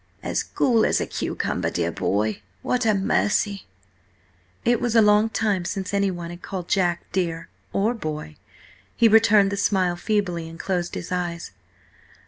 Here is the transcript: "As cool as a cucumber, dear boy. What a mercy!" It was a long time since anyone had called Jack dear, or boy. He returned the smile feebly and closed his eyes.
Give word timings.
"As 0.23 0.41
cool 0.41 0.83
as 0.83 0.99
a 0.99 1.05
cucumber, 1.05 1.69
dear 1.69 1.91
boy. 1.91 2.41
What 2.63 2.87
a 2.87 2.95
mercy!" 2.95 3.67
It 4.65 4.81
was 4.81 4.95
a 4.95 4.99
long 5.03 5.29
time 5.29 5.63
since 5.63 5.93
anyone 5.93 6.31
had 6.31 6.41
called 6.41 6.67
Jack 6.69 7.03
dear, 7.11 7.49
or 7.71 7.93
boy. 7.93 8.35
He 8.97 9.07
returned 9.07 9.51
the 9.51 9.57
smile 9.57 9.95
feebly 9.95 10.49
and 10.49 10.59
closed 10.59 10.95
his 10.95 11.11
eyes. 11.11 11.51